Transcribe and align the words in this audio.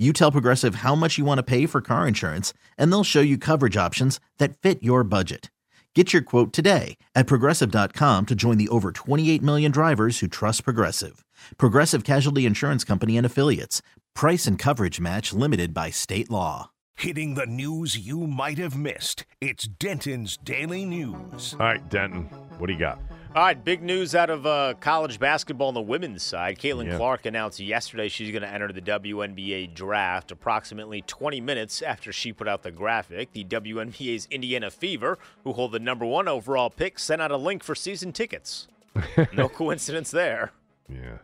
You 0.00 0.14
tell 0.14 0.32
Progressive 0.32 0.76
how 0.76 0.94
much 0.94 1.18
you 1.18 1.26
want 1.26 1.38
to 1.38 1.42
pay 1.42 1.66
for 1.66 1.82
car 1.82 2.08
insurance, 2.08 2.54
and 2.78 2.90
they'll 2.90 3.04
show 3.04 3.20
you 3.20 3.36
coverage 3.36 3.76
options 3.76 4.18
that 4.38 4.56
fit 4.56 4.82
your 4.82 5.04
budget. 5.04 5.50
Get 5.94 6.14
your 6.14 6.22
quote 6.22 6.54
today 6.54 6.96
at 7.14 7.26
progressive.com 7.26 8.24
to 8.26 8.34
join 8.34 8.56
the 8.56 8.70
over 8.70 8.92
28 8.92 9.42
million 9.42 9.70
drivers 9.70 10.20
who 10.20 10.26
trust 10.26 10.64
Progressive. 10.64 11.22
Progressive 11.58 12.04
Casualty 12.04 12.46
Insurance 12.46 12.82
Company 12.82 13.18
and 13.18 13.26
Affiliates. 13.26 13.82
Price 14.14 14.46
and 14.46 14.58
coverage 14.58 15.00
match 15.00 15.34
limited 15.34 15.74
by 15.74 15.90
state 15.90 16.30
law. 16.30 16.70
Hitting 16.94 17.34
the 17.34 17.44
news 17.44 17.98
you 17.98 18.26
might 18.26 18.56
have 18.56 18.78
missed. 18.78 19.26
It's 19.42 19.64
Denton's 19.64 20.38
Daily 20.38 20.86
News. 20.86 21.56
All 21.60 21.66
right, 21.66 21.90
Denton, 21.90 22.22
what 22.56 22.68
do 22.68 22.72
you 22.72 22.78
got? 22.78 23.00
All 23.32 23.44
right, 23.44 23.64
big 23.64 23.80
news 23.80 24.16
out 24.16 24.28
of 24.28 24.44
uh, 24.44 24.74
college 24.80 25.20
basketball 25.20 25.68
on 25.68 25.74
the 25.74 25.80
women's 25.80 26.20
side. 26.24 26.58
Caitlin. 26.58 26.96
Clark 26.96 27.26
announced 27.26 27.60
yesterday 27.60 28.08
she's 28.08 28.32
going 28.32 28.42
to 28.42 28.48
enter 28.48 28.72
the 28.72 28.80
WNBA 28.80 29.72
draft 29.72 30.32
approximately 30.32 31.02
20 31.02 31.40
minutes 31.40 31.80
after 31.80 32.12
she 32.12 32.32
put 32.32 32.48
out 32.48 32.64
the 32.64 32.72
graphic. 32.72 33.32
The 33.32 33.44
WNBA's 33.44 34.26
Indiana 34.32 34.68
Fever, 34.68 35.16
who 35.44 35.52
hold 35.52 35.70
the 35.70 35.78
number 35.78 36.04
one 36.04 36.26
overall 36.26 36.70
pick, 36.70 36.98
sent 36.98 37.22
out 37.22 37.30
a 37.30 37.36
link 37.36 37.62
for 37.62 37.76
season 37.76 38.12
tickets. 38.12 38.66
No 39.32 39.48
coincidence 39.48 40.10
there. 40.10 40.50
Yeah. 40.88 41.18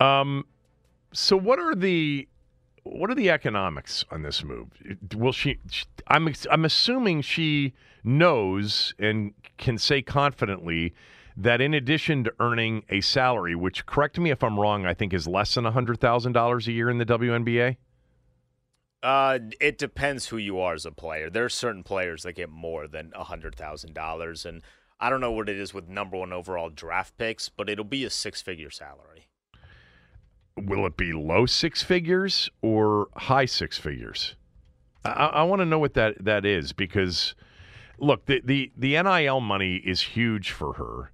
Um. 0.00 0.46
So 1.12 1.36
what 1.36 1.58
are 1.58 1.74
the 1.74 2.26
what 2.84 3.10
are 3.10 3.14
the 3.14 3.28
economics 3.28 4.06
on 4.10 4.22
this 4.22 4.42
move? 4.42 4.68
Will 5.14 5.32
she? 5.32 5.58
sh- 5.70 5.84
I'm 6.08 6.32
I'm 6.50 6.64
assuming 6.64 7.20
she 7.20 7.74
knows 8.04 8.94
and 8.98 9.32
can 9.58 9.78
say 9.78 10.02
confidently 10.02 10.94
that 11.36 11.60
in 11.60 11.74
addition 11.74 12.24
to 12.24 12.32
earning 12.40 12.82
a 12.90 13.00
salary, 13.00 13.54
which 13.54 13.86
correct 13.86 14.18
me 14.18 14.30
if 14.30 14.42
I'm 14.42 14.58
wrong, 14.58 14.84
I 14.86 14.94
think 14.94 15.14
is 15.14 15.26
less 15.26 15.54
than 15.54 15.64
hundred 15.64 16.00
thousand 16.00 16.32
dollars 16.32 16.68
a 16.68 16.72
year 16.72 16.90
in 16.90 16.98
the 16.98 17.06
WNBA. 17.06 17.76
Uh, 19.02 19.38
it 19.60 19.78
depends 19.78 20.26
who 20.26 20.36
you 20.36 20.60
are 20.60 20.74
as 20.74 20.86
a 20.86 20.92
player. 20.92 21.28
There 21.28 21.44
are 21.44 21.48
certain 21.48 21.82
players 21.82 22.22
that 22.22 22.34
get 22.34 22.48
more 22.48 22.86
than 22.86 23.10
$100,000, 23.10 24.46
and 24.46 24.62
I 25.00 25.10
don't 25.10 25.20
know 25.20 25.32
what 25.32 25.48
it 25.48 25.56
is 25.56 25.74
with 25.74 25.88
number 25.88 26.16
one 26.16 26.32
overall 26.32 26.70
draft 26.70 27.18
picks, 27.18 27.48
but 27.48 27.68
it'll 27.68 27.84
be 27.84 28.04
a 28.04 28.10
six 28.10 28.40
figure 28.40 28.70
salary. 28.70 29.26
Will 30.56 30.86
it 30.86 30.96
be 30.96 31.12
low 31.12 31.46
six 31.46 31.82
figures 31.82 32.48
or 32.60 33.08
high 33.16 33.46
six 33.46 33.76
figures? 33.76 34.36
I, 35.04 35.10
I 35.10 35.42
want 35.42 35.58
to 35.60 35.66
know 35.66 35.80
what 35.80 35.94
that, 35.94 36.24
that 36.24 36.46
is 36.46 36.72
because, 36.72 37.34
look, 37.98 38.26
the, 38.26 38.40
the, 38.44 38.72
the 38.76 39.00
NIL 39.02 39.40
money 39.40 39.76
is 39.76 40.00
huge 40.00 40.50
for 40.50 40.74
her. 40.74 41.12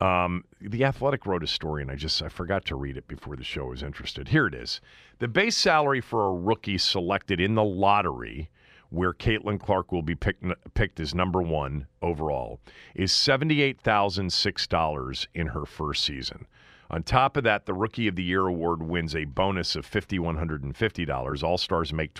Um, 0.00 0.44
the 0.60 0.84
Athletic 0.84 1.26
wrote 1.26 1.42
a 1.42 1.48
story, 1.48 1.82
and 1.82 1.90
I 1.90 1.96
just 1.96 2.22
I 2.22 2.28
forgot 2.28 2.64
to 2.66 2.76
read 2.76 2.96
it 2.96 3.08
before 3.08 3.36
the 3.36 3.42
show 3.42 3.66
was 3.66 3.82
interested. 3.82 4.28
Here 4.28 4.46
it 4.46 4.54
is: 4.54 4.80
the 5.18 5.26
base 5.26 5.56
salary 5.56 6.00
for 6.00 6.28
a 6.28 6.32
rookie 6.32 6.78
selected 6.78 7.40
in 7.40 7.56
the 7.56 7.64
lottery, 7.64 8.48
where 8.90 9.12
Caitlin 9.12 9.58
Clark 9.58 9.90
will 9.90 10.02
be 10.02 10.14
picked 10.14 10.44
picked 10.74 11.00
as 11.00 11.16
number 11.16 11.42
one 11.42 11.88
overall, 12.00 12.60
is 12.94 13.10
seventy 13.10 13.60
eight 13.60 13.80
thousand 13.80 14.32
six 14.32 14.68
dollars 14.68 15.26
in 15.34 15.48
her 15.48 15.66
first 15.66 16.04
season. 16.04 16.46
On 16.90 17.02
top 17.02 17.36
of 17.36 17.44
that, 17.44 17.66
the 17.66 17.74
Rookie 17.74 18.08
of 18.08 18.16
the 18.16 18.22
Year 18.22 18.46
award 18.46 18.82
wins 18.82 19.14
a 19.14 19.26
bonus 19.26 19.76
of 19.76 19.84
$5,150. 19.86 21.42
All 21.42 21.58
stars 21.58 21.92
make 21.92 22.14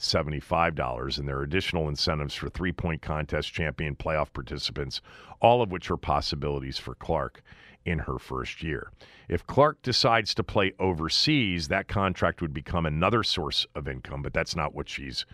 $2,575, 0.00 1.18
and 1.18 1.28
there 1.28 1.38
are 1.38 1.42
additional 1.42 1.88
incentives 1.88 2.34
for 2.34 2.48
three 2.48 2.72
point 2.72 3.02
contest 3.02 3.52
champion 3.52 3.94
playoff 3.94 4.32
participants, 4.32 5.00
all 5.40 5.62
of 5.62 5.70
which 5.70 5.90
are 5.90 5.96
possibilities 5.96 6.78
for 6.78 6.94
Clark 6.94 7.42
in 7.84 8.00
her 8.00 8.18
first 8.18 8.62
year. 8.62 8.90
If 9.28 9.46
Clark 9.46 9.82
decides 9.82 10.34
to 10.34 10.42
play 10.42 10.72
overseas, 10.78 11.68
that 11.68 11.88
contract 11.88 12.42
would 12.42 12.52
become 12.52 12.86
another 12.86 13.22
source 13.22 13.66
of 13.74 13.88
income, 13.88 14.22
but 14.22 14.34
that's 14.34 14.56
not 14.56 14.74
what 14.74 14.88
she's 14.88 15.24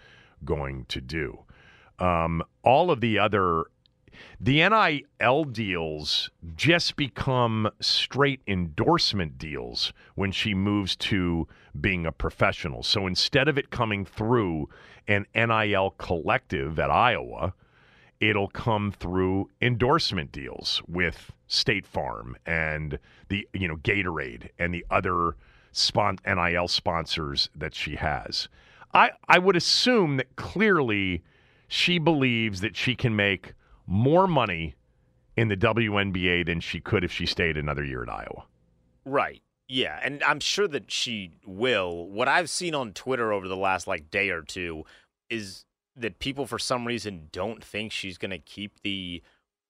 going 0.44 0.84
to 0.86 1.00
do. 1.00 1.38
Um, 1.98 2.42
all 2.62 2.90
of 2.90 3.00
the 3.00 3.18
other 3.18 3.64
the 4.40 4.56
NIL 4.68 5.44
deals 5.44 6.30
just 6.54 6.96
become 6.96 7.70
straight 7.80 8.40
endorsement 8.46 9.38
deals 9.38 9.92
when 10.14 10.32
she 10.32 10.54
moves 10.54 10.96
to 10.96 11.46
being 11.80 12.06
a 12.06 12.12
professional. 12.12 12.82
So 12.82 13.06
instead 13.06 13.48
of 13.48 13.58
it 13.58 13.70
coming 13.70 14.04
through 14.04 14.68
an 15.08 15.26
NIL 15.34 15.94
collective 15.98 16.78
at 16.78 16.90
Iowa, 16.90 17.54
it'll 18.20 18.48
come 18.48 18.92
through 18.92 19.50
endorsement 19.60 20.32
deals 20.32 20.82
with 20.86 21.32
State 21.46 21.86
Farm 21.86 22.36
and 22.46 22.98
the 23.28 23.48
you 23.52 23.68
know 23.68 23.76
Gatorade 23.76 24.50
and 24.58 24.72
the 24.72 24.84
other 24.90 25.36
spon- 25.72 26.18
NIL 26.26 26.68
sponsors 26.68 27.50
that 27.54 27.74
she 27.74 27.96
has. 27.96 28.48
I 28.94 29.12
I 29.28 29.38
would 29.38 29.56
assume 29.56 30.16
that 30.16 30.36
clearly 30.36 31.22
she 31.68 31.98
believes 31.98 32.60
that 32.60 32.76
she 32.76 32.94
can 32.94 33.14
make 33.14 33.52
more 33.86 34.26
money 34.26 34.74
in 35.36 35.48
the 35.48 35.56
WNBA 35.56 36.46
than 36.46 36.60
she 36.60 36.80
could 36.80 37.04
if 37.04 37.12
she 37.12 37.26
stayed 37.26 37.56
another 37.56 37.84
year 37.84 38.02
at 38.02 38.08
Iowa. 38.08 38.44
Right. 39.04 39.42
Yeah, 39.68 39.98
and 40.02 40.22
I'm 40.22 40.40
sure 40.40 40.68
that 40.68 40.90
she 40.90 41.32
will. 41.44 42.08
What 42.08 42.28
I've 42.28 42.48
seen 42.48 42.74
on 42.74 42.92
Twitter 42.92 43.32
over 43.32 43.48
the 43.48 43.56
last 43.56 43.86
like 43.86 44.10
day 44.10 44.30
or 44.30 44.42
two 44.42 44.84
is 45.28 45.64
that 45.96 46.18
people 46.18 46.46
for 46.46 46.58
some 46.58 46.86
reason 46.86 47.28
don't 47.32 47.64
think 47.64 47.90
she's 47.90 48.16
going 48.16 48.30
to 48.30 48.38
keep 48.38 48.82
the 48.82 49.22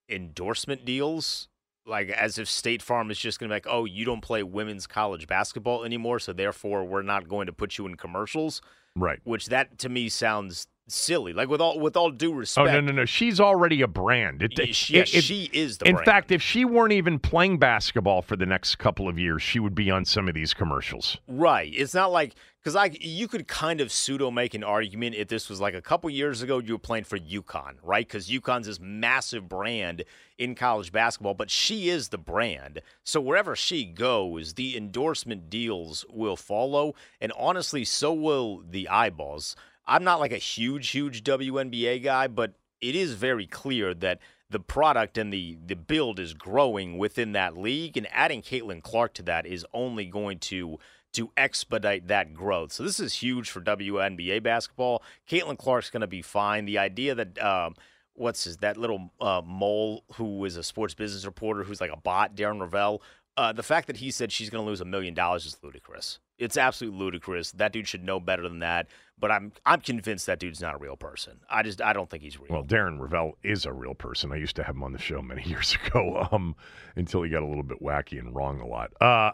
endorsement 0.09 0.85
deals 0.85 1.49
like 1.87 2.11
as 2.11 2.39
if 2.39 2.49
State 2.49 2.83
Farm 2.83 3.11
is 3.11 3.19
just 3.19 3.39
going 3.39 3.49
to 3.49 3.53
be 3.53 3.57
like, 3.57 3.67
"Oh, 3.69 3.85
you 3.85 4.05
don't 4.05 4.21
play 4.21 4.43
women's 4.43 4.87
college 4.87 5.27
basketball 5.27 5.85
anymore, 5.85 6.19
so 6.19 6.33
therefore 6.33 6.85
we're 6.85 7.03
not 7.03 7.29
going 7.29 7.47
to 7.47 7.53
put 7.53 7.79
you 7.79 7.87
in 7.87 7.95
commercials." 7.97 8.61
Right. 8.97 9.21
Which 9.25 9.47
that 9.47 9.79
to 9.79 9.89
me 9.89 10.09
sounds 10.09 10.67
silly. 10.89 11.33
Like 11.33 11.49
with 11.49 11.61
all 11.61 11.79
with 11.79 11.97
all 11.97 12.11
due 12.11 12.33
respect. 12.33 12.69
Oh 12.69 12.73
no 12.73 12.81
no 12.81 12.93
no! 12.93 13.05
She's 13.05 13.41
already 13.41 13.83
a 13.83 13.89
brand. 13.89 14.43
It, 14.43 14.75
she, 14.75 14.97
it, 14.97 15.15
it, 15.15 15.25
she 15.25 15.51
is 15.53 15.79
the. 15.79 15.89
In 15.89 15.95
brand. 15.95 16.07
fact, 16.07 16.33
if 16.33 16.43
she 16.43 16.65
weren't 16.65 16.93
even 16.93 17.19
playing 17.19 17.59
basketball 17.59 18.23
for 18.23 18.37
the 18.37 18.47
next 18.47 18.77
couple 18.77 19.09
of 19.09 19.19
years, 19.19 19.43
she 19.43 19.59
would 19.59 19.75
be 19.75 19.91
on 19.91 20.05
some 20.05 20.29
of 20.29 20.35
these 20.35 20.55
commercials. 20.55 21.19
Right. 21.29 21.73
It's 21.75 21.95
not 21.95 22.13
like 22.13 22.35
because 22.67 22.75
I 22.75 22.91
you 23.01 23.29
could 23.29 23.47
kind 23.47 23.81
of 23.81 23.93
pseudo 23.93 24.31
make 24.33 24.55
an 24.55 24.65
argument 24.65 25.15
if 25.15 25.29
this 25.29 25.49
was 25.49 25.61
like 25.61 25.75
a 25.75 25.81
couple 25.81 26.11
years 26.11 26.43
ago 26.43 26.59
you 26.59 26.73
were 26.73 26.79
playing 26.79 27.05
for 27.05 27.17
UConn, 27.17 27.75
right? 27.83 28.07
Because 28.07 28.29
UConn's 28.29 28.67
this 28.67 28.81
massive 28.81 29.49
brand 29.49 30.05
in 30.37 30.57
college 30.57 30.91
basketball, 30.91 31.35
but 31.35 31.49
she 31.49 31.89
is 31.89 32.09
the 32.09 32.19
brand. 32.19 32.83
So 33.05 33.21
wherever 33.21 33.55
she 33.55 33.85
goes, 33.85 34.55
the 34.55 34.77
endorsement 34.77 35.49
deals 35.49 36.05
will 36.11 36.35
follow, 36.35 36.97
and 37.21 37.33
honestly, 37.39 37.85
so 37.85 38.13
will 38.13 38.65
the 38.69 38.89
eyeballs. 38.89 39.55
I'm 39.87 40.05
not 40.05 40.21
like 40.21 40.33
a 40.33 40.39
huge, 40.39 40.91
huge 40.91 41.23
WNBA 41.23 42.03
guy, 42.03 42.27
but 42.27 42.55
it 42.81 42.95
is 42.95 43.13
very 43.13 43.47
clear 43.47 43.95
that 43.95 44.19
the 44.51 44.61
product 44.61 45.19
and 45.19 45.33
the 45.33 45.59
the 45.65 45.75
build 45.75 46.21
is 46.21 46.33
growing 46.35 46.99
within 46.99 47.33
that 47.33 47.57
league, 47.57 47.97
and 47.97 48.07
adding 48.13 48.43
Caitlin 48.43 48.83
Clark 48.83 49.15
to 49.15 49.23
that 49.25 49.47
is 49.47 49.67
only 49.73 50.07
going 50.07 50.39
to 50.41 50.79
to 51.15 51.31
expedite 51.37 52.09
that 52.09 52.35
growth. 52.35 52.73
So 52.73 52.83
this 52.83 53.01
is 53.01 53.15
huge 53.15 53.51
for 53.51 53.61
WNBA 53.61 54.43
basketball. 54.43 55.03
Caitlin 55.29 55.59
Clark's 55.59 55.91
going 55.91 56.03
to 56.03 56.07
be 56.07 56.23
fine. 56.23 56.67
The 56.67 56.79
idea 56.79 57.15
that 57.15 57.43
um, 57.43 57.75
what's 58.15 58.45
his 58.45 58.59
that 58.59 58.77
little 58.77 59.11
uh, 59.21 59.43
mole 59.45 60.05
who 60.15 60.45
is 60.45 60.57
a 60.57 60.63
sports 60.63 60.95
business 60.95 61.25
reporter 61.25 61.63
who's 61.63 61.81
like 61.81 61.93
a 61.93 61.97
bot, 61.97 62.37
Darren 62.37 62.61
Rovell. 62.61 63.01
Uh, 63.37 63.53
the 63.53 63.63
fact 63.63 63.87
that 63.87 63.99
he 63.99 64.11
said 64.11 64.33
she's 64.33 64.49
going 64.49 64.65
to 64.65 64.69
lose 64.69 64.81
a 64.81 64.85
million 64.85 65.13
dollars 65.13 65.45
is 65.45 65.59
ludicrous. 65.63 66.19
It's 66.39 66.57
absolutely 66.57 66.99
ludicrous. 66.99 67.53
That 67.53 67.73
dude 67.73 67.87
should 67.87 68.03
know 68.03 68.19
better 68.19 68.43
than 68.43 68.61
that. 68.61 68.89
But 69.19 69.31
I'm 69.31 69.53
I'm 69.65 69.81
convinced 69.81 70.27
that 70.27 70.39
dude's 70.39 70.61
not 70.61 70.75
a 70.75 70.79
real 70.79 70.97
person. 70.97 71.41
I 71.49 71.63
just 71.63 71.81
I 71.81 71.95
don't 71.95 72.09
think 72.09 72.23
he's 72.23 72.39
real. 72.39 72.49
Well, 72.51 72.65
Darren 72.65 72.99
Rovell 72.99 73.33
is 73.43 73.65
a 73.65 73.73
real 73.73 73.95
person. 73.95 74.31
I 74.31 74.37
used 74.37 74.57
to 74.57 74.63
have 74.63 74.75
him 74.75 74.83
on 74.83 74.93
the 74.93 74.99
show 74.99 75.23
many 75.23 75.43
years 75.47 75.77
ago, 75.87 76.29
um, 76.31 76.55
until 76.97 77.23
he 77.23 77.31
got 77.31 77.43
a 77.43 77.47
little 77.47 77.63
bit 77.63 77.83
wacky 77.83 78.19
and 78.19 78.35
wrong 78.35 78.61
a 78.61 78.67
lot. 78.67 78.93
Uh, 79.01 79.33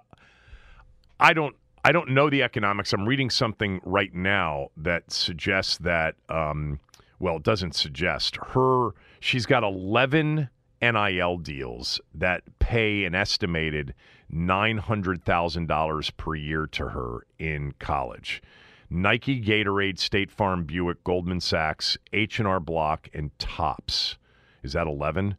I 1.18 1.32
don't 1.32 1.56
I 1.84 1.90
don't 1.90 2.10
know 2.10 2.30
the 2.30 2.44
economics. 2.44 2.92
I'm 2.92 3.08
reading 3.08 3.28
something 3.28 3.80
right 3.84 4.14
now 4.14 4.68
that 4.76 5.10
suggests 5.10 5.78
that 5.78 6.14
um, 6.28 6.78
well, 7.18 7.36
it 7.36 7.42
doesn't 7.42 7.74
suggest 7.74 8.36
her. 8.54 8.90
She's 9.18 9.46
got 9.46 9.64
11 9.64 10.48
NIL 10.82 11.38
deals 11.38 12.00
that 12.12 12.42
pay 12.58 13.04
an 13.04 13.14
estimated 13.14 13.94
$900,000 14.32 16.16
per 16.16 16.34
year 16.34 16.66
to 16.66 16.88
her 16.88 17.26
in 17.38 17.72
college. 17.78 18.42
Nike, 18.90 19.40
Gatorade, 19.40 19.98
State 19.98 20.30
Farm, 20.30 20.64
Buick, 20.64 21.02
Goldman 21.04 21.40
Sachs, 21.40 21.96
H&R 22.12 22.60
Block, 22.60 23.08
and 23.14 23.36
Topps. 23.38 24.18
Is 24.62 24.74
that 24.74 24.86
11? 24.86 25.36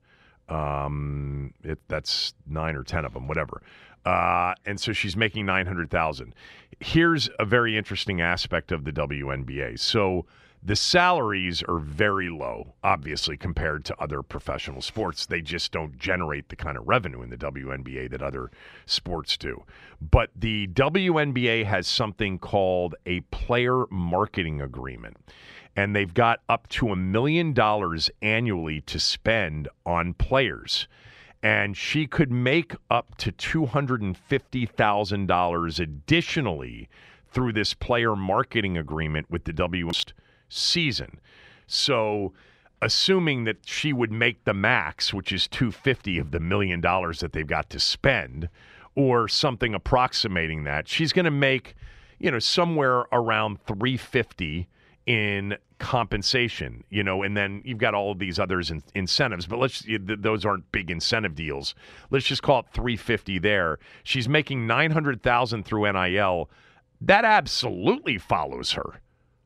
Um, 0.50 1.54
it, 1.63 1.80
that's 1.88 2.34
nine 2.48 2.75
or 2.75 2.84
10 2.84 3.06
of 3.06 3.13
them, 3.13 3.28
whatever. 3.28 3.62
Uh, 4.06 4.54
and 4.66 4.80
so 4.80 4.92
she's 4.92 5.16
making 5.16 5.46
900,000. 5.46 6.34
Here's 6.80 7.30
a 7.39 7.46
very 7.46 7.78
interesting 7.78 8.22
aspect 8.22 8.72
of 8.72 8.84
the 8.84 8.92
WNBA. 8.92 9.80
So 9.80 10.25
the 10.65 10.77
salaries 10.77 11.62
are 11.63 11.80
very 11.80 12.30
low, 12.30 12.74
obviously, 12.83 13.36
compared 13.36 13.83
to 13.83 13.94
other 14.00 14.24
professional 14.24 14.81
sports. 14.81 15.25
They 15.25 15.42
just 15.42 15.74
don't 15.74 15.98
generate 15.98 16.48
the 16.48 16.56
kind 16.56 16.77
of 16.77 16.88
revenue 16.88 17.21
in 17.21 17.30
the 17.30 17.38
WNBA 17.38 18.10
that 18.12 18.21
other 18.21 18.50
sports 18.86 19.36
do. 19.36 19.65
But 20.00 20.30
the 20.36 20.68
WNBA 20.68 21.65
has 21.65 21.86
something 21.86 22.39
called 22.39 22.95
a 23.06 23.19
player 23.31 23.88
marketing 23.89 24.62
agreement. 24.62 25.18
And 25.75 25.94
they've 25.94 26.13
got 26.13 26.39
up 26.48 26.69
to 26.69 26.88
a 26.89 26.95
million 26.95 27.51
dollars 27.51 28.10
annually 28.21 28.80
to 28.81 29.00
spend 29.00 29.68
on 29.86 30.13
players. 30.13 30.88
And 31.42 31.75
she 31.75 32.06
could 32.07 32.31
make 32.31 32.74
up 32.89 33.18
to 33.18 33.33
$250,000 33.33 35.80
additionally 35.80 36.88
through 37.27 37.51
this 37.51 37.74
player 37.74 38.15
marketing 38.15 38.77
agreement 38.77 39.30
with 39.30 39.44
the 39.44 39.51
WNBA 39.51 40.13
season. 40.58 41.20
So, 41.68 42.34
assuming 42.82 43.46
that 43.46 43.58
she 43.66 43.94
would 43.94 44.12
make 44.12 44.44
the 44.44 44.54
max, 44.54 45.14
which 45.14 45.32
is 45.32 45.48
250 45.48 46.20
of 46.20 46.32
the 46.32 46.40
million 46.40 46.82
dollars 46.82 47.20
that 47.22 47.34
they've 47.34 47.48
got 47.48 47.70
to 47.72 47.80
spend, 47.80 48.50
or 48.96 49.28
something 49.28 49.74
approximating 49.74 50.66
that, 50.66 50.88
she's 50.88 51.14
going 51.14 51.26
to 51.26 51.32
make, 51.32 51.76
you 52.20 52.30
know, 52.30 52.40
somewhere 52.40 53.06
around 53.12 53.64
350 53.66 54.68
in 55.06 55.58
compensation, 55.80 56.84
you 56.90 57.04
know, 57.04 57.24
and 57.24 57.36
then 57.36 57.62
you've 57.66 57.78
got 57.78 57.94
all 57.94 58.12
of 58.12 58.20
these 58.20 58.40
others 58.40 58.72
in, 58.72 58.82
incentives, 58.96 59.46
but 59.46 59.60
let's 59.60 59.86
those 60.00 60.46
aren't 60.46 60.72
big 60.72 60.90
incentive 60.90 61.36
deals. 61.36 61.76
Let's 62.10 62.26
just 62.26 62.42
call 62.42 62.60
it 62.60 62.66
350 62.74 63.40
there. 63.40 63.80
She's 64.04 64.30
making 64.30 64.66
900,000 64.66 65.66
through 65.66 65.92
NIL. 65.92 66.50
That 67.02 67.26
absolutely 67.26 68.18
follows 68.18 68.72
her. 68.74 69.02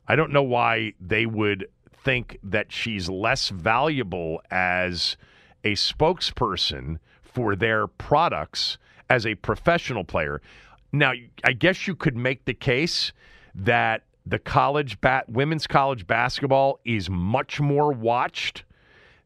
I 0.08 0.16
don't 0.16 0.32
know 0.32 0.44
why 0.44 0.94
they 1.00 1.26
would 1.26 1.68
think 2.04 2.40
that 2.44 2.72
she's 2.72 3.10
less 3.10 3.50
valuable 3.50 4.42
as 4.50 5.18
a 5.64 5.74
spokesperson 5.74 6.98
for 7.22 7.56
their 7.56 7.88
products 7.88 8.78
as 9.10 9.26
a 9.26 9.36
professional 9.36 10.04
player. 10.04 10.42
Now, 10.92 11.12
I 11.44 11.54
guess 11.54 11.88
you 11.88 11.96
could 11.96 12.16
make 12.16 12.46
the 12.46 12.54
case 12.54 13.12
that 13.54 14.04
the 14.26 14.40
college 14.40 15.00
bat 15.02 15.30
women's 15.30 15.68
college 15.68 16.08
basketball 16.08 16.80
is 16.86 17.10
much 17.10 17.60
more 17.60 17.92
watched 17.92 18.64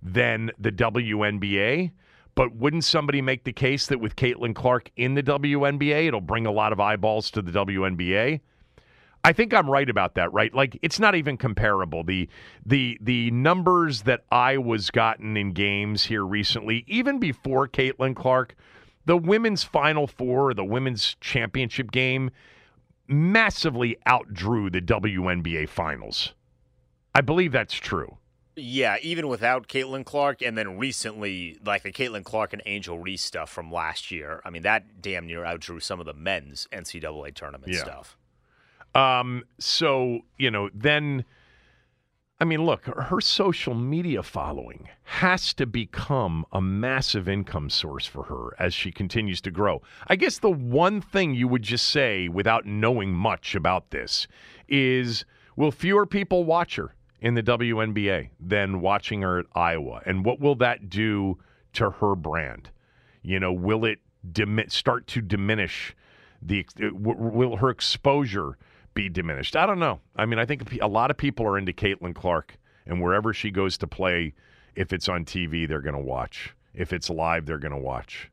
than 0.01 0.51
the 0.59 0.71
WNBA. 0.71 1.91
But 2.33 2.55
wouldn't 2.55 2.85
somebody 2.85 3.21
make 3.21 3.43
the 3.43 3.53
case 3.53 3.87
that 3.87 3.99
with 3.99 4.15
Caitlin 4.15 4.55
Clark 4.55 4.89
in 4.95 5.15
the 5.15 5.23
WNBA, 5.23 6.07
it'll 6.07 6.21
bring 6.21 6.45
a 6.45 6.51
lot 6.51 6.71
of 6.71 6.79
eyeballs 6.79 7.29
to 7.31 7.41
the 7.41 7.51
WNBA? 7.51 8.39
I 9.23 9.33
think 9.33 9.53
I'm 9.53 9.69
right 9.69 9.89
about 9.89 10.15
that, 10.15 10.33
right? 10.33 10.53
Like 10.53 10.77
it's 10.81 10.99
not 10.99 11.15
even 11.15 11.37
comparable. 11.37 12.03
The 12.03 12.27
the 12.65 12.97
the 13.01 13.29
numbers 13.31 14.03
that 14.03 14.23
I 14.31 14.57
was 14.57 14.89
gotten 14.89 15.37
in 15.37 15.51
games 15.51 16.05
here 16.05 16.25
recently, 16.25 16.83
even 16.87 17.19
before 17.19 17.67
Caitlin 17.67 18.15
Clark, 18.15 18.55
the 19.05 19.17
women's 19.17 19.63
final 19.63 20.07
four, 20.07 20.53
the 20.53 20.65
women's 20.65 21.15
championship 21.21 21.91
game, 21.91 22.31
massively 23.07 23.97
outdrew 24.07 24.71
the 24.71 24.81
WNBA 24.81 25.69
finals. 25.69 26.33
I 27.13 27.21
believe 27.21 27.51
that's 27.51 27.75
true. 27.75 28.17
Yeah, 28.55 28.97
even 29.01 29.27
without 29.27 29.67
Caitlin 29.67 30.05
Clark, 30.05 30.41
and 30.41 30.57
then 30.57 30.77
recently, 30.77 31.57
like 31.63 31.83
the 31.83 31.91
Caitlin 31.91 32.23
Clark 32.23 32.53
and 32.53 32.61
Angel 32.65 32.99
Reese 32.99 33.21
stuff 33.23 33.49
from 33.49 33.71
last 33.71 34.11
year. 34.11 34.41
I 34.43 34.49
mean, 34.49 34.63
that 34.63 35.01
damn 35.01 35.25
near 35.25 35.43
outdrew 35.45 35.79
some 35.79 35.99
of 35.99 36.05
the 36.05 36.13
men's 36.13 36.67
NCAA 36.71 37.33
tournament 37.33 37.71
Yeah. 37.71 37.79
stuff. 37.79 38.17
Um, 38.93 39.43
so, 39.57 40.19
you 40.37 40.51
know, 40.51 40.69
then, 40.73 41.23
I 42.39 42.45
mean, 42.45 42.65
look, 42.65 42.85
her, 42.85 43.21
social 43.21 43.73
media 43.73 44.21
following 44.23 44.89
has 45.03 45.53
to 45.55 45.65
become 45.65 46.45
a 46.51 46.61
massive 46.61 47.29
income 47.29 47.69
source 47.69 48.05
for 48.05 48.23
her 48.23 48.55
as 48.59 48.73
she 48.73 48.91
continues 48.91 49.39
to 49.41 49.51
grow. 49.51 49.81
I 50.07 50.15
guess 50.15 50.39
the 50.39 50.49
one 50.51 51.01
thing 51.01 51.33
you 51.33 51.47
would 51.47 51.63
just 51.63 51.87
say 51.87 52.27
without 52.27 52.65
knowing 52.65 53.13
much 53.13 53.55
about 53.55 53.91
this 53.91 54.27
is 54.67 55.23
will 55.55 55.71
fewer 55.71 56.05
people 56.05 56.43
watch 56.43 56.75
her 56.75 56.95
in 57.21 57.35
the 57.35 57.43
WNBA 57.43 58.29
than 58.39 58.81
watching 58.81 59.21
her 59.21 59.39
at 59.39 59.45
Iowa? 59.53 60.01
And 60.05 60.25
what 60.25 60.39
will 60.39 60.55
that 60.55 60.89
do 60.89 61.37
to 61.73 61.91
her 61.91 62.15
brand? 62.15 62.71
You 63.21 63.39
know, 63.39 63.53
will 63.53 63.85
it 63.85 63.99
dimi- 64.29 64.71
start 64.71 65.07
to 65.07 65.21
diminish 65.21 65.95
the 66.41 66.65
will 66.91 67.57
her 67.57 67.69
exposure 67.69 68.57
be 68.93 69.09
diminished? 69.09 69.55
I 69.55 69.65
don't 69.65 69.79
know. 69.79 69.99
I 70.15 70.25
mean, 70.25 70.39
I 70.39 70.45
think 70.45 70.79
a 70.81 70.87
lot 70.87 71.11
of 71.11 71.17
people 71.17 71.45
are 71.45 71.57
into 71.57 71.73
Caitlin 71.73 72.15
Clark, 72.15 72.57
and 72.85 73.01
wherever 73.01 73.33
she 73.33 73.51
goes 73.51 73.77
to 73.79 73.87
play 73.87 74.33
If 74.75 74.93
it's 74.93 75.09
on 75.09 75.25
TV, 75.25 75.67
they're 75.67 75.81
going 75.81 75.95
to 75.95 76.01
watch. 76.01 76.55
If 76.73 76.93
it's 76.93 77.09
live, 77.09 77.45
they're 77.45 77.59
going 77.59 77.73
to 77.73 77.77
watch. 77.77 78.31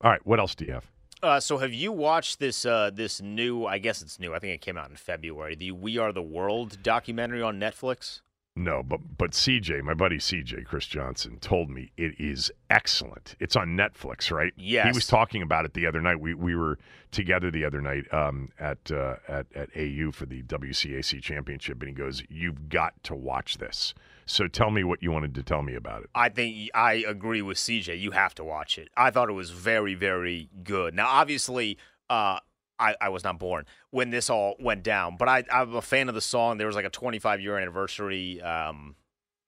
All 0.00 0.10
right, 0.10 0.24
what 0.26 0.40
else 0.40 0.54
do 0.54 0.64
you 0.64 0.72
have? 0.72 0.90
Uh, 1.22 1.40
so 1.40 1.58
have 1.58 1.72
you 1.72 1.90
watched 1.92 2.38
this 2.38 2.66
uh, 2.66 2.90
this 2.92 3.22
new? 3.22 3.64
I 3.64 3.78
guess 3.78 4.02
it's 4.02 4.18
new. 4.18 4.34
I 4.34 4.38
think 4.38 4.52
it 4.54 4.60
came 4.60 4.76
out 4.76 4.90
in 4.90 4.96
February. 4.96 5.54
The 5.54 5.70
"We 5.70 5.96
Are 5.96 6.12
the 6.12 6.20
World" 6.20 6.82
documentary 6.82 7.40
on 7.40 7.58
Netflix. 7.58 8.20
No, 8.56 8.84
but 8.84 9.00
but 9.18 9.32
CJ, 9.32 9.82
my 9.82 9.94
buddy 9.94 10.18
CJ 10.18 10.64
Chris 10.64 10.86
Johnson, 10.86 11.38
told 11.40 11.70
me 11.70 11.90
it 11.96 12.14
is 12.20 12.52
excellent. 12.70 13.34
It's 13.40 13.56
on 13.56 13.76
Netflix, 13.76 14.30
right? 14.30 14.52
Yes. 14.56 14.86
He 14.86 14.92
was 14.92 15.08
talking 15.08 15.42
about 15.42 15.64
it 15.64 15.74
the 15.74 15.86
other 15.86 16.00
night. 16.00 16.20
We 16.20 16.34
we 16.34 16.54
were 16.54 16.78
together 17.10 17.50
the 17.50 17.64
other 17.64 17.80
night 17.80 18.04
um, 18.14 18.50
at 18.60 18.92
uh, 18.92 19.16
at 19.26 19.46
at 19.56 19.70
AU 19.76 20.12
for 20.12 20.26
the 20.26 20.44
WCAC 20.44 21.20
championship, 21.20 21.80
and 21.80 21.88
he 21.88 21.94
goes, 21.94 22.22
"You've 22.28 22.68
got 22.68 23.02
to 23.04 23.16
watch 23.16 23.58
this." 23.58 23.92
So 24.24 24.46
tell 24.46 24.70
me 24.70 24.84
what 24.84 25.02
you 25.02 25.10
wanted 25.10 25.34
to 25.34 25.42
tell 25.42 25.62
me 25.62 25.74
about 25.74 26.04
it. 26.04 26.10
I 26.14 26.28
think 26.28 26.70
I 26.74 27.04
agree 27.08 27.42
with 27.42 27.58
CJ. 27.58 27.98
You 27.98 28.12
have 28.12 28.36
to 28.36 28.44
watch 28.44 28.78
it. 28.78 28.88
I 28.96 29.10
thought 29.10 29.28
it 29.28 29.34
was 29.34 29.50
very, 29.50 29.94
very 29.94 30.48
good. 30.62 30.94
Now, 30.94 31.08
obviously, 31.08 31.76
uh, 32.08 32.38
I, 32.78 32.96
I 33.00 33.08
was 33.08 33.24
not 33.24 33.38
born 33.38 33.66
when 33.90 34.10
this 34.10 34.30
all 34.30 34.56
went 34.58 34.82
down, 34.82 35.16
but 35.16 35.28
I, 35.28 35.44
I'm 35.52 35.74
a 35.74 35.82
fan 35.82 36.08
of 36.08 36.14
the 36.14 36.20
song. 36.20 36.58
There 36.58 36.66
was 36.66 36.76
like 36.76 36.84
a 36.84 36.90
25 36.90 37.40
year 37.40 37.58
anniversary, 37.58 38.40
um, 38.42 38.96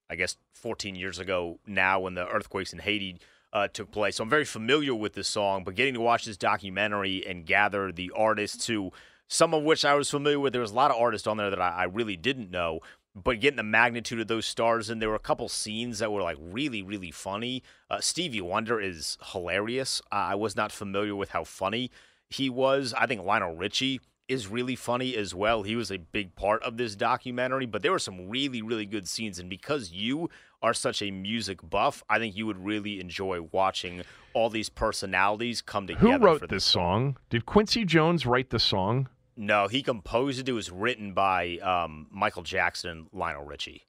I 0.09 0.15
guess 0.15 0.37
14 0.55 0.95
years 0.95 1.19
ago 1.19 1.59
now, 1.65 1.99
when 1.99 2.13
the 2.13 2.27
earthquakes 2.27 2.73
in 2.73 2.79
Haiti 2.79 3.19
uh, 3.53 3.67
took 3.67 3.91
place. 3.91 4.17
So 4.17 4.23
I'm 4.23 4.29
very 4.29 4.45
familiar 4.45 4.95
with 4.95 5.13
this 5.13 5.27
song, 5.27 5.63
but 5.63 5.75
getting 5.75 5.93
to 5.95 6.01
watch 6.01 6.25
this 6.25 6.37
documentary 6.37 7.25
and 7.27 7.45
gather 7.45 7.91
the 7.91 8.11
artists 8.15 8.67
who, 8.67 8.91
some 9.27 9.53
of 9.53 9.63
which 9.63 9.83
I 9.83 9.95
was 9.95 10.09
familiar 10.09 10.39
with, 10.39 10.53
there 10.53 10.61
was 10.61 10.71
a 10.71 10.75
lot 10.75 10.91
of 10.91 10.97
artists 10.97 11.27
on 11.27 11.37
there 11.37 11.49
that 11.49 11.61
I, 11.61 11.69
I 11.69 11.83
really 11.83 12.15
didn't 12.15 12.51
know 12.51 12.79
but 13.23 13.39
getting 13.39 13.57
the 13.57 13.63
magnitude 13.63 14.19
of 14.19 14.27
those 14.27 14.45
stars 14.45 14.89
and 14.89 15.01
there 15.01 15.09
were 15.09 15.15
a 15.15 15.19
couple 15.19 15.49
scenes 15.49 15.99
that 15.99 16.11
were 16.11 16.21
like 16.21 16.37
really 16.39 16.83
really 16.83 17.09
funny 17.09 17.63
uh, 17.89 17.99
stevie 17.99 18.41
wonder 18.41 18.79
is 18.79 19.17
hilarious 19.31 20.01
i 20.11 20.35
was 20.35 20.55
not 20.55 20.71
familiar 20.71 21.15
with 21.15 21.29
how 21.29 21.43
funny 21.43 21.89
he 22.29 22.49
was 22.49 22.93
i 22.97 23.05
think 23.05 23.23
lionel 23.23 23.55
richie 23.55 23.99
is 24.27 24.47
really 24.47 24.75
funny 24.75 25.15
as 25.15 25.33
well 25.33 25.63
he 25.63 25.75
was 25.75 25.91
a 25.91 25.97
big 25.97 26.35
part 26.35 26.61
of 26.63 26.77
this 26.77 26.95
documentary 26.95 27.65
but 27.65 27.81
there 27.81 27.91
were 27.91 27.99
some 27.99 28.29
really 28.29 28.61
really 28.61 28.85
good 28.85 29.07
scenes 29.07 29.39
and 29.39 29.49
because 29.49 29.91
you 29.91 30.29
are 30.61 30.73
such 30.73 31.01
a 31.01 31.11
music 31.11 31.59
buff 31.69 32.03
i 32.09 32.17
think 32.19 32.35
you 32.35 32.45
would 32.45 32.63
really 32.63 32.99
enjoy 32.99 33.41
watching 33.51 34.01
all 34.33 34.49
these 34.49 34.69
personalities 34.69 35.61
come 35.61 35.87
together 35.87 36.17
who 36.17 36.17
wrote 36.17 36.39
for 36.41 36.47
this 36.47 36.65
song 36.65 37.17
did 37.29 37.45
quincy 37.45 37.85
jones 37.85 38.25
write 38.25 38.49
the 38.49 38.59
song 38.59 39.07
no, 39.37 39.67
he 39.67 39.83
composed 39.83 40.39
it. 40.39 40.49
It 40.49 40.53
was 40.53 40.71
written 40.71 41.13
by 41.13 41.59
um, 41.59 42.07
Michael 42.09 42.41
Jackson 42.41 42.89
and 42.89 43.07
Lionel 43.13 43.43
Richie. 43.43 43.85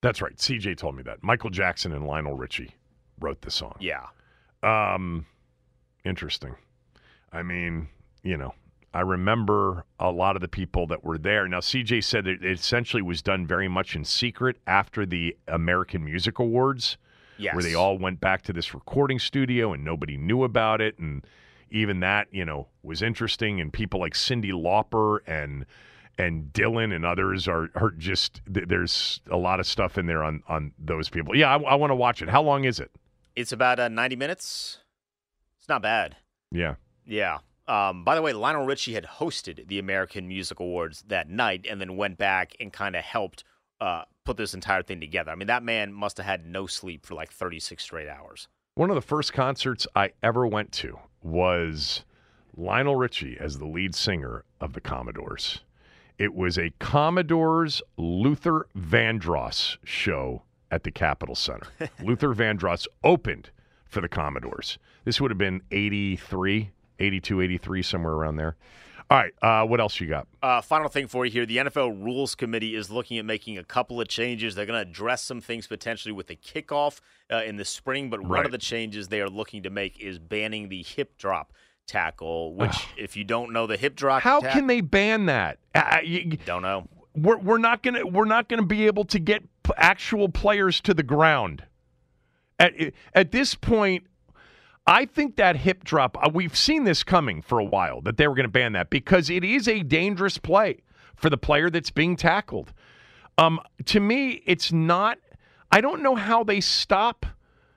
That's 0.00 0.22
right. 0.22 0.34
CJ 0.34 0.78
told 0.78 0.96
me 0.96 1.02
that. 1.02 1.22
Michael 1.22 1.50
Jackson 1.50 1.92
and 1.92 2.06
Lionel 2.06 2.34
Richie 2.34 2.74
wrote 3.20 3.42
the 3.42 3.50
song. 3.50 3.76
Yeah. 3.80 4.06
Um, 4.62 5.26
interesting. 6.04 6.56
I 7.32 7.42
mean, 7.42 7.88
you 8.22 8.36
know, 8.36 8.54
I 8.94 9.00
remember 9.00 9.84
a 10.00 10.10
lot 10.10 10.36
of 10.36 10.42
the 10.42 10.48
people 10.48 10.86
that 10.86 11.04
were 11.04 11.18
there. 11.18 11.46
Now, 11.48 11.60
CJ 11.60 12.02
said 12.02 12.24
that 12.24 12.42
it 12.42 12.58
essentially 12.58 13.02
was 13.02 13.20
done 13.20 13.46
very 13.46 13.68
much 13.68 13.94
in 13.94 14.04
secret 14.04 14.56
after 14.66 15.04
the 15.04 15.36
American 15.48 16.04
Music 16.04 16.38
Awards, 16.38 16.96
yes. 17.36 17.54
where 17.54 17.62
they 17.62 17.74
all 17.74 17.98
went 17.98 18.20
back 18.20 18.42
to 18.42 18.54
this 18.54 18.72
recording 18.72 19.18
studio 19.18 19.72
and 19.74 19.84
nobody 19.84 20.16
knew 20.16 20.44
about 20.44 20.80
it. 20.80 20.98
And 20.98 21.26
even 21.70 22.00
that, 22.00 22.28
you 22.30 22.44
know, 22.44 22.68
was 22.82 23.02
interesting. 23.02 23.60
And 23.60 23.70
people 23.70 24.00
like 24.00 24.14
Cyndi 24.14 24.52
Lauper 24.52 25.18
and 25.26 25.66
and 26.18 26.50
Dylan 26.54 26.94
and 26.94 27.04
others 27.04 27.46
are 27.46 27.68
are 27.74 27.90
just 27.90 28.40
there's 28.46 29.20
a 29.30 29.36
lot 29.36 29.60
of 29.60 29.66
stuff 29.66 29.98
in 29.98 30.06
there 30.06 30.24
on 30.24 30.42
on 30.48 30.72
those 30.78 31.10
people. 31.10 31.36
Yeah, 31.36 31.54
I, 31.54 31.60
I 31.60 31.74
want 31.74 31.90
to 31.90 31.96
watch 31.96 32.22
it. 32.22 32.30
How 32.30 32.42
long 32.42 32.64
is 32.64 32.80
it? 32.80 32.90
It's 33.34 33.52
about 33.52 33.78
uh, 33.78 33.88
90 33.88 34.16
minutes. 34.16 34.78
It's 35.58 35.68
not 35.68 35.82
bad. 35.82 36.16
Yeah. 36.50 36.76
Yeah. 37.06 37.38
Um, 37.68 38.04
by 38.04 38.14
the 38.14 38.22
way, 38.22 38.32
Lionel 38.32 38.64
Richie 38.64 38.94
had 38.94 39.04
hosted 39.04 39.66
the 39.66 39.78
American 39.78 40.28
Music 40.28 40.60
Awards 40.60 41.04
that 41.08 41.28
night 41.28 41.66
and 41.68 41.80
then 41.80 41.96
went 41.96 42.16
back 42.16 42.54
and 42.60 42.72
kind 42.72 42.94
of 42.94 43.02
helped 43.02 43.42
uh, 43.80 44.02
put 44.24 44.36
this 44.36 44.54
entire 44.54 44.82
thing 44.82 45.00
together. 45.00 45.32
I 45.32 45.34
mean, 45.34 45.48
that 45.48 45.62
man 45.62 45.92
must 45.92 46.16
have 46.18 46.26
had 46.26 46.46
no 46.46 46.66
sleep 46.66 47.04
for 47.04 47.14
like 47.14 47.30
36 47.32 47.82
straight 47.82 48.08
hours. 48.08 48.48
One 48.74 48.90
of 48.90 48.94
the 48.94 49.02
first 49.02 49.32
concerts 49.32 49.86
I 49.96 50.12
ever 50.22 50.46
went 50.46 50.70
to 50.72 50.98
was 51.22 52.04
Lionel 52.56 52.96
Richie 52.96 53.36
as 53.40 53.58
the 53.58 53.66
lead 53.66 53.94
singer 53.94 54.44
of 54.60 54.72
the 54.72 54.80
Commodores. 54.80 55.60
It 56.18 56.34
was 56.34 56.56
a 56.58 56.72
Commodores 56.78 57.82
Luther 57.96 58.68
Vandross 58.76 59.76
show 59.84 60.42
at 60.70 60.82
the 60.84 60.90
Capital 60.90 61.34
Centre. 61.34 61.68
Luther 62.02 62.34
Vandross 62.34 62.86
opened 63.04 63.50
for 63.86 64.00
the 64.00 64.08
Commodores. 64.08 64.78
This 65.04 65.20
would 65.20 65.30
have 65.30 65.38
been 65.38 65.62
83, 65.70 66.70
82, 66.98 67.40
83, 67.40 67.82
somewhere 67.82 68.12
around 68.14 68.36
there. 68.36 68.56
All 69.08 69.16
right, 69.18 69.32
uh, 69.40 69.64
what 69.64 69.78
else 69.80 70.00
you 70.00 70.08
got? 70.08 70.26
Uh, 70.42 70.60
final 70.60 70.88
thing 70.88 71.06
for 71.06 71.24
you 71.24 71.30
here: 71.30 71.46
the 71.46 71.58
NFL 71.58 72.02
Rules 72.04 72.34
Committee 72.34 72.74
is 72.74 72.90
looking 72.90 73.18
at 73.18 73.24
making 73.24 73.56
a 73.56 73.62
couple 73.62 74.00
of 74.00 74.08
changes. 74.08 74.56
They're 74.56 74.66
going 74.66 74.82
to 74.84 74.88
address 74.90 75.22
some 75.22 75.40
things 75.40 75.68
potentially 75.68 76.10
with 76.10 76.26
the 76.26 76.34
kickoff 76.34 76.98
uh, 77.32 77.42
in 77.44 77.54
the 77.56 77.64
spring, 77.64 78.10
but 78.10 78.18
Right. 78.20 78.28
one 78.38 78.46
of 78.46 78.50
the 78.50 78.58
changes 78.58 79.06
they 79.06 79.20
are 79.20 79.30
looking 79.30 79.62
to 79.62 79.70
make 79.70 80.00
is 80.00 80.18
banning 80.18 80.70
the 80.70 80.82
hip 80.82 81.16
drop 81.18 81.52
tackle. 81.86 82.56
Which, 82.56 82.88
if 82.98 83.16
you 83.16 83.22
don't 83.22 83.52
know 83.52 83.68
the 83.68 83.76
hip 83.76 83.94
drop, 83.94 84.22
How 84.22 84.40
tack- 84.40 84.52
can 84.54 84.66
they 84.66 84.80
ban 84.80 85.26
that? 85.26 85.58
Uh, 85.72 85.98
you- 86.02 86.36
Don't 86.44 86.62
know. 86.62 86.88
we're 87.14 87.38
we're 87.38 87.58
not 87.58 87.84
gonna 87.84 88.04
we're 88.04 88.24
not 88.24 88.48
gonna 88.48 88.66
be 88.66 88.86
able 88.86 89.04
to 89.04 89.20
get 89.20 89.44
p- 89.62 89.70
actual 89.76 90.28
players 90.28 90.80
to 90.80 90.92
the 90.92 91.04
ground. 91.04 91.62
At 92.58 92.72
at 93.14 93.30
this 93.30 93.54
point, 93.54 94.04
I 94.86 95.04
think 95.04 95.36
that 95.36 95.56
hip 95.56 95.82
drop. 95.84 96.16
Uh, 96.22 96.30
we've 96.32 96.56
seen 96.56 96.84
this 96.84 97.02
coming 97.02 97.42
for 97.42 97.58
a 97.58 97.64
while 97.64 98.00
that 98.02 98.16
they 98.16 98.28
were 98.28 98.34
going 98.34 98.44
to 98.44 98.50
ban 98.52 98.72
that 98.72 98.88
because 98.90 99.30
it 99.30 99.42
is 99.42 99.66
a 99.66 99.82
dangerous 99.82 100.38
play 100.38 100.82
for 101.16 101.28
the 101.28 101.36
player 101.36 101.70
that's 101.70 101.90
being 101.90 102.16
tackled. 102.16 102.72
Um, 103.38 103.60
to 103.86 104.00
me, 104.00 104.42
it's 104.46 104.72
not. 104.72 105.18
I 105.72 105.80
don't 105.80 106.02
know 106.02 106.14
how 106.14 106.44
they 106.44 106.60
stop 106.60 107.26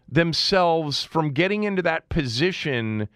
themselves 0.07 1.03
from 1.03 1.31
getting 1.31 1.63
into 1.63 1.81
that 1.81 2.09
position 2.09 3.09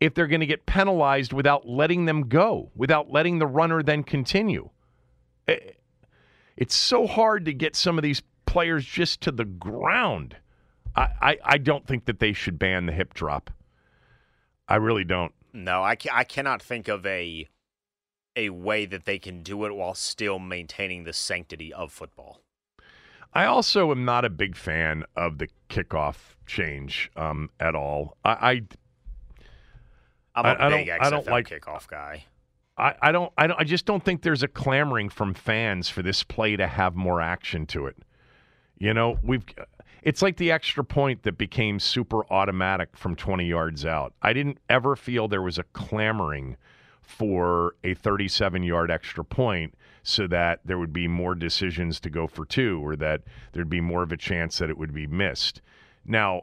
if 0.00 0.14
they're 0.14 0.26
going 0.26 0.40
to 0.40 0.46
get 0.46 0.66
penalized 0.66 1.32
without 1.32 1.66
letting 1.68 2.04
them 2.04 2.28
go, 2.28 2.70
without 2.74 3.10
letting 3.10 3.38
the 3.38 3.46
runner 3.46 3.82
then 3.82 4.02
continue. 4.02 4.68
Eh, 5.48 5.58
It's 6.56 6.74
so 6.74 7.06
hard 7.06 7.44
to 7.46 7.52
get 7.54 7.76
some 7.76 7.98
of 7.98 8.02
these 8.02 8.22
players 8.46 8.84
just 8.84 9.20
to 9.22 9.30
the 9.32 9.44
ground. 9.44 10.36
I, 10.96 11.08
I, 11.20 11.38
I 11.44 11.58
don't 11.58 11.86
think 11.86 12.04
that 12.06 12.18
they 12.18 12.32
should 12.32 12.58
ban 12.58 12.86
the 12.86 12.92
hip 12.92 13.14
drop. 13.14 13.50
I 14.68 14.76
really 14.76 15.04
don't. 15.04 15.32
No, 15.52 15.82
I, 15.82 15.96
ca- 15.96 16.10
I 16.12 16.24
cannot 16.24 16.62
think 16.62 16.88
of 16.88 17.04
a 17.06 17.48
a 18.34 18.48
way 18.48 18.86
that 18.86 19.04
they 19.04 19.18
can 19.18 19.42
do 19.42 19.66
it 19.66 19.74
while 19.74 19.94
still 19.94 20.38
maintaining 20.38 21.04
the 21.04 21.12
sanctity 21.12 21.70
of 21.72 21.92
football. 21.92 22.40
I 23.34 23.44
also 23.44 23.90
am 23.90 24.06
not 24.06 24.24
a 24.24 24.30
big 24.30 24.56
fan 24.56 25.04
of 25.16 25.36
the 25.38 25.48
kickoff 25.68 26.34
change 26.46 27.10
um, 27.16 27.50
at 27.60 27.74
all. 27.74 28.16
I, 28.24 28.62
I'm 30.34 30.44
a 30.44 30.48
I- 30.48 30.66
I 30.66 30.68
big 30.70 30.86
don't- 30.86 30.98
XFL 30.98 31.02
I 31.06 31.10
don't 31.10 31.26
like- 31.28 31.48
kickoff 31.48 31.88
guy. 31.88 32.24
I, 32.78 32.94
I 33.02 33.12
don't 33.12 33.30
I 33.36 33.46
don't 33.46 33.60
I 33.60 33.64
just 33.64 33.84
don't 33.84 34.02
think 34.02 34.22
there's 34.22 34.42
a 34.42 34.48
clamoring 34.48 35.10
from 35.10 35.34
fans 35.34 35.90
for 35.90 36.00
this 36.02 36.22
play 36.22 36.56
to 36.56 36.66
have 36.66 36.94
more 36.94 37.20
action 37.20 37.66
to 37.66 37.86
it. 37.86 37.98
You 38.82 38.92
know, 38.92 39.16
we've 39.22 39.44
it's 40.02 40.22
like 40.22 40.38
the 40.38 40.50
extra 40.50 40.82
point 40.82 41.22
that 41.22 41.38
became 41.38 41.78
super 41.78 42.26
automatic 42.32 42.96
from 42.96 43.14
20 43.14 43.46
yards 43.46 43.86
out. 43.86 44.12
I 44.22 44.32
didn't 44.32 44.58
ever 44.68 44.96
feel 44.96 45.28
there 45.28 45.40
was 45.40 45.56
a 45.56 45.62
clamoring 45.62 46.56
for 47.00 47.76
a 47.84 47.94
37 47.94 48.64
yard 48.64 48.90
extra 48.90 49.24
point 49.24 49.76
so 50.02 50.26
that 50.26 50.62
there 50.64 50.80
would 50.80 50.92
be 50.92 51.06
more 51.06 51.36
decisions 51.36 52.00
to 52.00 52.10
go 52.10 52.26
for 52.26 52.44
two 52.44 52.84
or 52.84 52.96
that 52.96 53.22
there'd 53.52 53.70
be 53.70 53.80
more 53.80 54.02
of 54.02 54.10
a 54.10 54.16
chance 54.16 54.58
that 54.58 54.68
it 54.68 54.76
would 54.76 54.92
be 54.92 55.06
missed. 55.06 55.62
Now, 56.04 56.42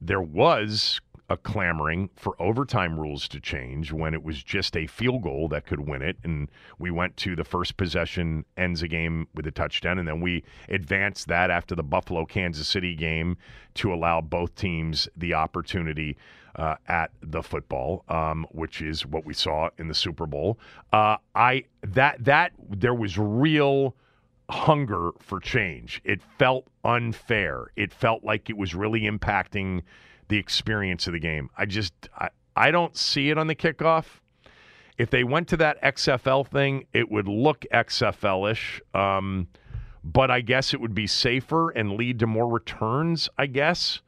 there 0.00 0.22
was 0.22 1.00
a 1.28 1.36
clamoring 1.36 2.10
for 2.16 2.40
overtime 2.40 2.98
rules 2.98 3.26
to 3.28 3.40
change 3.40 3.92
when 3.92 4.12
it 4.12 4.22
was 4.22 4.42
just 4.42 4.76
a 4.76 4.86
field 4.86 5.22
goal 5.22 5.48
that 5.48 5.66
could 5.66 5.80
win 5.88 6.02
it. 6.02 6.16
And 6.24 6.50
we 6.78 6.90
went 6.90 7.16
to 7.18 7.34
the 7.36 7.44
first 7.44 7.76
possession 7.76 8.44
ends 8.56 8.82
a 8.82 8.88
game 8.88 9.28
with 9.34 9.46
a 9.46 9.50
touchdown. 9.50 9.98
And 9.98 10.06
then 10.06 10.20
we 10.20 10.44
advanced 10.68 11.28
that 11.28 11.50
after 11.50 11.74
the 11.74 11.82
Buffalo 11.82 12.26
Kansas 12.26 12.68
City 12.68 12.94
game 12.94 13.36
to 13.74 13.94
allow 13.94 14.20
both 14.20 14.54
teams 14.54 15.08
the 15.16 15.34
opportunity 15.34 16.16
uh, 16.56 16.76
at 16.88 17.10
the 17.22 17.42
football, 17.42 18.04
um, 18.08 18.46
which 18.50 18.82
is 18.82 19.06
what 19.06 19.24
we 19.24 19.32
saw 19.32 19.70
in 19.78 19.88
the 19.88 19.94
Super 19.94 20.26
Bowl. 20.26 20.58
Uh, 20.92 21.16
I 21.34 21.64
that 21.82 22.22
that 22.24 22.52
there 22.68 22.94
was 22.94 23.16
real 23.16 23.94
hunger 24.50 25.12
for 25.18 25.40
change. 25.40 26.02
It 26.04 26.20
felt 26.38 26.66
unfair. 26.84 27.68
It 27.76 27.92
felt 27.92 28.22
like 28.22 28.50
it 28.50 28.56
was 28.56 28.74
really 28.74 29.02
impacting 29.02 29.82
the 30.32 30.38
experience 30.38 31.06
of 31.06 31.12
the 31.12 31.18
game. 31.18 31.50
I 31.58 31.66
just 31.66 31.92
I, 32.16 32.30
I 32.56 32.70
don't 32.70 32.96
see 32.96 33.28
it 33.28 33.36
on 33.36 33.48
the 33.48 33.54
kickoff. 33.54 34.06
If 34.96 35.10
they 35.10 35.24
went 35.24 35.46
to 35.48 35.58
that 35.58 35.80
XFL 35.82 36.46
thing, 36.46 36.86
it 36.94 37.10
would 37.10 37.28
look 37.28 37.66
XFL-ish. 37.70 38.80
Um, 38.94 39.48
but 40.02 40.30
I 40.30 40.40
guess 40.40 40.72
it 40.72 40.80
would 40.80 40.94
be 40.94 41.06
safer 41.06 41.68
and 41.68 41.92
lead 41.92 42.18
to 42.20 42.26
more 42.26 42.48
returns, 42.48 43.28
I 43.36 43.44
guess. 43.44 44.00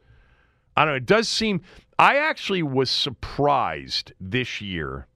I 0.75 0.87
don't 0.87 0.95
know. 0.95 0.97
It 0.97 1.05
does 1.05 1.29
seem, 1.29 1.61
I 1.99 2.17
actually 2.17 2.63
was 2.63 2.91
surprised 2.91 4.15
this 4.19 4.63
year 4.63 5.07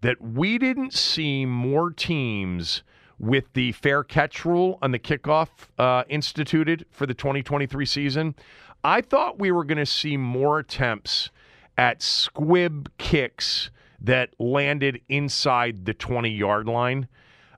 that 0.00 0.20
we 0.20 0.58
didn't 0.58 0.92
see 0.92 1.46
more 1.46 1.90
teams 1.90 2.82
with 3.20 3.52
the 3.52 3.70
fair 3.70 4.02
catch 4.02 4.44
rule 4.44 4.80
on 4.82 4.90
the 4.90 4.98
kickoff 4.98 5.48
uh, 5.78 6.02
instituted 6.08 6.86
for 6.90 7.06
the 7.06 7.14
2023 7.14 7.86
season. 7.86 8.34
I 8.82 9.00
thought 9.00 9.38
we 9.38 9.50
were 9.50 9.64
going 9.64 9.78
to 9.78 9.86
see 9.86 10.16
more 10.16 10.58
attempts 10.58 11.30
at 11.76 12.02
squib 12.02 12.90
kicks 12.98 13.70
that 14.00 14.30
landed 14.38 15.00
inside 15.08 15.84
the 15.84 15.94
20 15.94 16.30
yard 16.30 16.66
line 16.66 17.08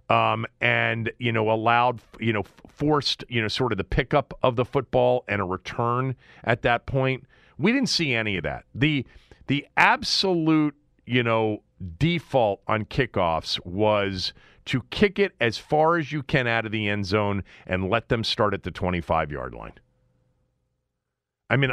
um, 0.09 0.45
and 0.61 1.11
you 1.19 1.33
know 1.33 1.51
allowed 1.51 2.01
you 2.21 2.33
know 2.33 2.43
forced 2.69 3.25
you 3.29 3.41
know 3.41 3.49
sort 3.49 3.73
of 3.73 3.79
the 3.79 3.85
pickup 3.85 4.35
of 4.43 4.57
the 4.57 4.65
football 4.65 5.25
and 5.29 5.41
a 5.41 5.45
return 5.45 6.15
at 6.45 6.63
that 6.63 6.87
point. 6.87 7.25
We 7.59 7.73
didn't 7.73 7.89
see 7.89 8.15
any 8.15 8.37
of 8.37 8.43
that. 8.43 8.65
The 8.75 9.07
the 9.47 9.67
absolute 9.77 10.75
you 11.07 11.23
know 11.23 11.63
default 11.99 12.61
on 12.67 12.85
kickoffs 12.85 13.65
was 13.65 14.33
to 14.67 14.83
kick 14.91 15.19
it 15.19 15.33
as 15.41 15.59
far 15.59 15.97
as 15.97 16.13
you 16.13 16.23
can 16.23 16.47
out 16.47 16.67
of 16.67 16.73
the 16.73 16.89
end 16.89 17.07
zone 17.07 17.43
and 17.67 17.89
let 17.89 18.09
them 18.09 18.23
start 18.23 18.55
at 18.55 18.63
the 18.63 18.71
25 18.71 19.33
yard 19.33 19.55
line. 19.55 19.73
I 21.53 21.57
mean, 21.57 21.71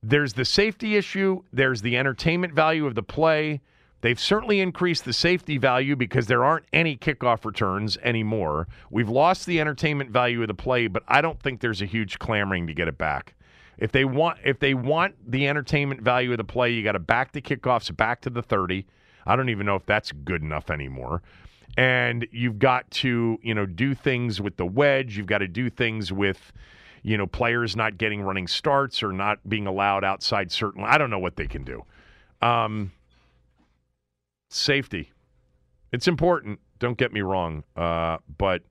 there's 0.00 0.34
the 0.34 0.44
safety 0.44 0.94
issue, 0.94 1.42
there's 1.52 1.82
the 1.82 1.98
entertainment 1.98 2.54
value 2.54 2.86
of 2.86 2.94
the 2.94 3.02
play. 3.02 3.60
They've 4.02 4.20
certainly 4.20 4.60
increased 4.60 5.04
the 5.04 5.12
safety 5.12 5.58
value 5.58 5.96
because 5.96 6.28
there 6.28 6.44
aren't 6.44 6.66
any 6.72 6.96
kickoff 6.96 7.44
returns 7.44 7.96
anymore. 8.04 8.68
We've 8.88 9.08
lost 9.08 9.46
the 9.46 9.60
entertainment 9.60 10.10
value 10.10 10.42
of 10.42 10.48
the 10.48 10.54
play, 10.54 10.86
but 10.86 11.02
I 11.08 11.22
don't 11.22 11.42
think 11.42 11.60
there's 11.60 11.82
a 11.82 11.86
huge 11.86 12.20
clamoring 12.20 12.68
to 12.68 12.74
get 12.74 12.86
it 12.86 12.98
back. 12.98 13.34
If 13.78 13.90
they 13.90 14.04
want 14.04 14.38
if 14.44 14.60
they 14.60 14.74
want 14.74 15.16
the 15.28 15.48
entertainment 15.48 16.00
value 16.00 16.30
of 16.30 16.36
the 16.36 16.44
play, 16.44 16.70
you 16.70 16.84
got 16.84 16.92
to 16.92 17.00
back 17.00 17.32
the 17.32 17.42
kickoffs 17.42 17.94
back 17.96 18.20
to 18.20 18.30
the 18.30 18.42
30. 18.42 18.86
I 19.26 19.34
don't 19.34 19.48
even 19.48 19.66
know 19.66 19.74
if 19.74 19.86
that's 19.86 20.12
good 20.12 20.42
enough 20.42 20.70
anymore. 20.70 21.22
And 21.76 22.28
you've 22.30 22.60
got 22.60 22.88
to, 22.92 23.40
you 23.42 23.54
know, 23.54 23.66
do 23.66 23.92
things 23.92 24.40
with 24.40 24.56
the 24.56 24.66
wedge, 24.66 25.16
you've 25.16 25.26
got 25.26 25.38
to 25.38 25.48
do 25.48 25.68
things 25.68 26.12
with 26.12 26.52
you 27.04 27.18
know, 27.18 27.26
players 27.26 27.76
not 27.76 27.98
getting 27.98 28.22
running 28.22 28.48
starts 28.48 29.02
or 29.02 29.12
not 29.12 29.46
being 29.46 29.66
allowed 29.66 30.04
outside 30.04 30.50
certain. 30.50 30.82
I 30.82 30.96
don't 30.96 31.10
know 31.10 31.18
what 31.18 31.36
they 31.36 31.46
can 31.46 31.62
do. 31.62 31.84
Um, 32.40 32.92
safety, 34.48 35.12
it's 35.92 36.08
important. 36.08 36.60
Don't 36.78 36.96
get 36.96 37.12
me 37.12 37.20
wrong, 37.20 37.62
uh, 37.76 38.16
but 38.38 38.62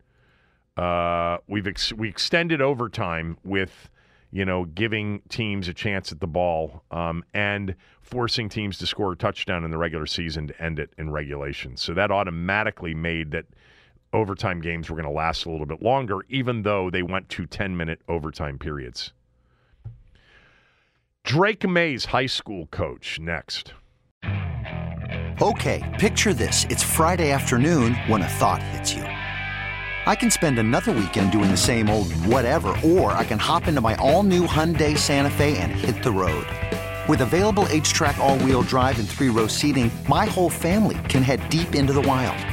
uh, 0.75 1.37
we've 1.47 1.67
ex- 1.67 1.93
we 1.93 2.09
extended 2.09 2.59
overtime 2.59 3.37
with 3.43 3.89
you 4.31 4.45
know 4.45 4.65
giving 4.65 5.21
teams 5.29 5.67
a 5.67 5.73
chance 5.73 6.11
at 6.11 6.19
the 6.19 6.27
ball 6.27 6.83
um, 6.89 7.23
and 7.35 7.75
forcing 8.01 8.49
teams 8.49 8.79
to 8.79 8.87
score 8.87 9.11
a 9.11 9.15
touchdown 9.15 9.63
in 9.63 9.69
the 9.69 9.77
regular 9.77 10.07
season 10.07 10.47
to 10.47 10.61
end 10.61 10.79
it 10.79 10.89
in 10.97 11.11
regulation. 11.11 11.77
So 11.77 11.93
that 11.93 12.09
automatically 12.09 12.95
made 12.95 13.29
that 13.31 13.45
overtime 14.13 14.61
games 14.61 14.89
were 14.89 14.95
going 14.95 15.07
to 15.07 15.11
last 15.11 15.45
a 15.45 15.49
little 15.49 15.65
bit 15.65 15.81
longer, 15.81 16.19
even 16.29 16.61
though 16.61 16.89
they 16.89 17.01
went 17.01 17.27
to 17.29 17.45
10 17.45 17.75
minute 17.75 18.01
overtime 18.07 18.57
periods. 18.57 19.11
Drake 21.23 21.67
Maye's, 21.67 22.05
high 22.05 22.25
school 22.25 22.67
coach 22.67 23.19
next. 23.19 23.73
Okay, 25.41 25.81
picture 25.99 26.33
this. 26.33 26.65
It's 26.69 26.83
Friday 26.83 27.31
afternoon 27.31 27.95
when 28.07 28.21
a 28.21 28.27
thought 28.27 28.61
hits 28.61 28.93
you. 28.93 29.03
I 29.03 30.15
can 30.15 30.29
spend 30.29 30.59
another 30.59 30.91
weekend 30.91 31.31
doing 31.31 31.49
the 31.49 31.57
same 31.57 31.89
old 31.89 32.11
whatever, 32.25 32.75
or 32.83 33.13
I 33.13 33.23
can 33.23 33.39
hop 33.39 33.67
into 33.67 33.79
my 33.79 33.95
all 33.95 34.23
new 34.23 34.45
Hyundai 34.45 34.97
Santa 34.97 35.29
Fe 35.31 35.57
and 35.57 35.71
hit 35.71 36.03
the 36.03 36.11
road. 36.11 36.45
With 37.07 37.21
available 37.21 37.63
HTRAC, 37.65 38.17
all 38.17 38.37
wheel 38.39 38.61
drive, 38.63 38.99
and 38.99 39.07
three 39.07 39.29
row 39.29 39.47
seating, 39.47 39.89
my 40.07 40.25
whole 40.25 40.49
family 40.49 40.97
can 41.09 41.23
head 41.23 41.49
deep 41.49 41.73
into 41.73 41.93
the 41.93 42.01
wild 42.01 42.52